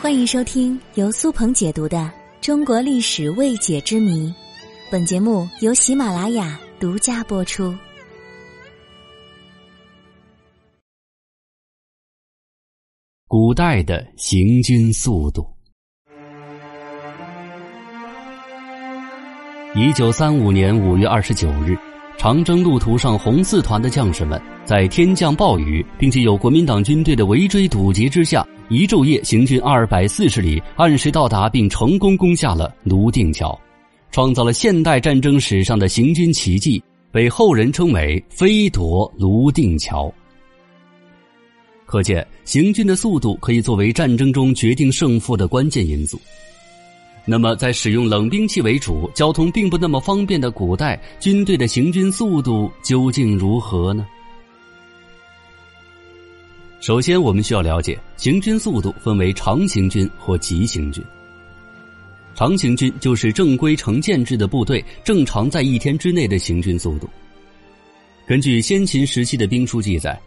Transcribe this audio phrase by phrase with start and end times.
[0.00, 1.98] 欢迎收听由苏鹏解读的
[2.40, 4.28] 《中国历史未解之谜》，
[4.90, 7.76] 本节目由喜马拉雅独家播出。
[13.28, 15.46] 古代的行军速度。
[19.76, 21.76] 一九三五年五月二十九日，
[22.16, 28.42] 长征路途上红四团的将士们在天降暴雨，并且有国民党军队的围追堵截之下。
[28.70, 33.60] 一昼夜行军二百四十里，按时到达并成功攻下了泸定桥，
[34.12, 40.12] 创造了现代战争史上的行军奇迹，被后人称为“飞夺泸定桥”。
[41.84, 46.16] 可见，行军的速度可以作为战争中决定胜负的关键因素。
[47.24, 54.06] 那么，在使用冷兵器为主、交通并不那么方便的古代，军队的行军速度究竟如何呢？
[56.80, 61.04] 首先，我们需要了解行军速度分为长行军或急行军。
[62.34, 67.06] 长行军就是正规成建制的部队正常在一天之内的行军速度。
[68.26, 70.18] 根据先秦时期的兵书记载，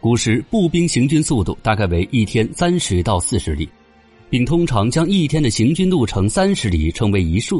[0.00, 3.66] 古时步兵行军速度大概为一天三十到四十里，
[4.28, 7.56] 并通常将一天的行军路程三十里称为一射。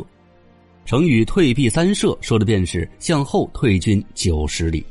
[0.84, 4.84] 成语“退避三舍”说的便是向后退军九十里。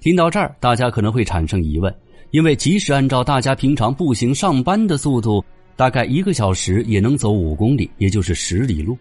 [0.00, 1.92] 听到这儿，大家可能会产生疑问，
[2.30, 8.96] 因为即使按照大家平常步行上班的速度，大概一个小时也能走五公里，也就是十里路。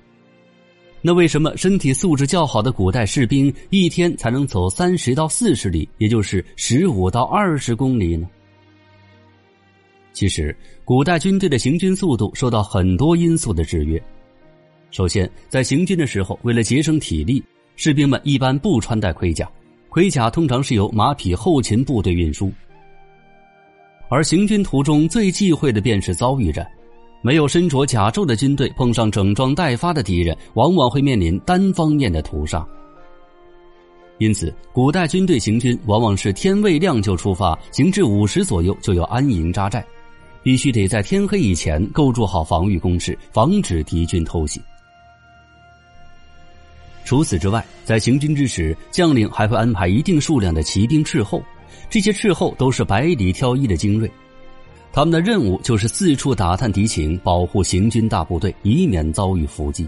[0.99, 8.27] 那为什么身体素质较好的古代士兵一天才能走三十到四十里，也就是十五到二十公里呢？
[10.13, 14.01] 其实，古代军队的行军速度受到很多因素的制约。
[14.89, 17.43] 首先，在行军的时候，为了节省体力，
[17.75, 19.47] 士兵们一般不穿戴盔甲。
[19.89, 22.51] 盔甲通常是由马匹后勤部队运输，
[24.09, 26.67] 而行军途中最忌讳的便是遭遇战。
[27.23, 32.65] 没有身着甲胄的军队碰上整装待发的敌人，往往会面临单方面的屠杀。
[34.19, 39.85] 因此，古代军队行军往往是天未亮就出发，行至午时左右就要安营扎寨，
[40.43, 44.61] 必须得在天黑以前构筑好防御工事，防止敌军偷袭。
[47.07, 51.41] 除此之外，在行军之时，将领还会安排一定数量的骑兵斥候。
[51.89, 54.11] 这些斥候都是百里挑一的精锐，
[54.91, 59.87] 他们的任务就是四处打探敌情，保护行军大部队，以免遭遇伏击。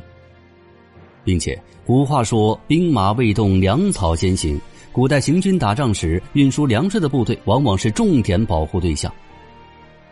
[1.25, 4.57] 并且，古话说“兵马未动，粮草先行”。
[4.93, 9.13] 古代行军打仗时，运输粮食的部队往往是重点保护对象。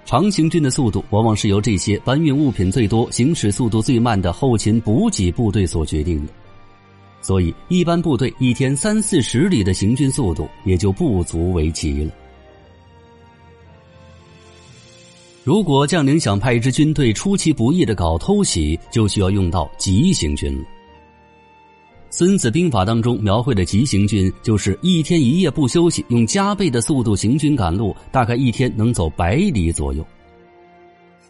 [0.04, 6.34] 长行军的速度往往是由这些搬运物品最多、行驶速度最慢的后勤补给部队所决定的。
[7.28, 12.12] 所以，一般部队一天三四十里的行军速度也就不足为奇了。
[15.44, 20.64] 如果将领想派一支军队出其不意的搞偷袭，就需要用到急行军了。
[22.10, 30.02] 《孙子兵法》当中描绘的急行军，就是一天一夜不休息，用加倍的速度行军赶路，大概一天能走百里左右。《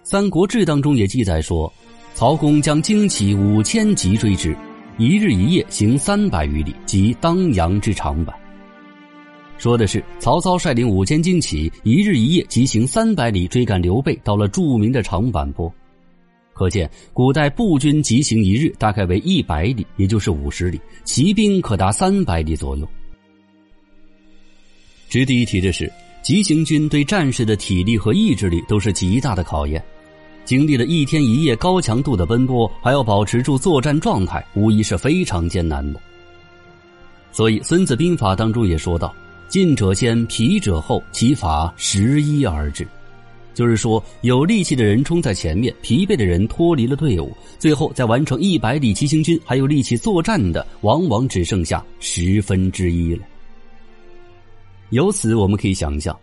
[0.03, 1.73] 三国志》当中也记载说，
[2.13, 4.55] 曹公将旌旗五千急追之。
[4.99, 8.33] 一日一夜行三百余里，即当阳之长坂。
[9.59, 15.71] 说的是曹操率领五千精骑，一日一夜急行三百里追赶刘备，到了著名的长坂坡。
[16.51, 22.87] 可见古代步军急行一日大概为一百里，也就是五十里，骑兵可达三百里左右。
[25.09, 25.91] 值得一提的是，
[26.23, 29.79] 急行军对战士的体力和意志力都是极大的考验。
[30.47, 35.99] 经历了一天一夜高强度的奔波，还要保持住作战状态，无疑是非常艰难的。
[37.33, 39.13] 所以，《孙子兵法》当中也说到
[39.49, 42.87] ：“进者先，疲者后，其法十一而至。”
[43.53, 53.23] 就是说，有力气的人冲在前面，疲惫的人脱离了队伍，最后在完成一百里骑行军，还有力气作战的，往往只剩下十分之一了。
[54.91, 56.17] 由此，我们可以想象。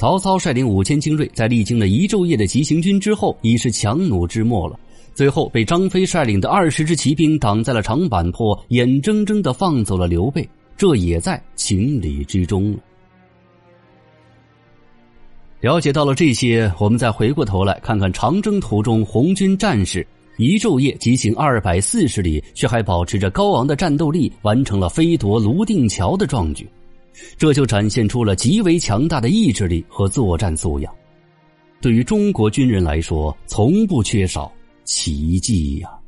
[0.00, 4.80] 曹操率领五千精锐，在历经了一昼夜的急行军之后，已是强弩之末了。
[5.12, 12.78] 最后被张飞率领的二十支骑兵挡在了长坂坡，眼睁睁的放走了刘备，这也在情理之中了。
[15.60, 20.06] 了解到了这些，我们再回过头来看看长征途中红军战士
[20.38, 26.66] 一昼夜急行二百四十里，却还保持着高昂的战斗力，完成了飞夺泸定桥的壮举。
[27.36, 30.92] 这就展现出了极为强大的意志力和作战素养，
[31.80, 34.50] 对于中国军人来说，从不缺少
[34.84, 35.99] 奇迹呀。